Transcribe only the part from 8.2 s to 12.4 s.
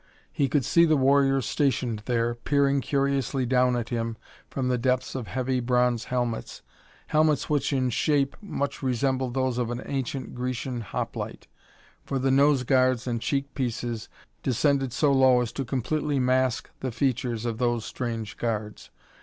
much resembled those of an ancient Grecian hoplite, for the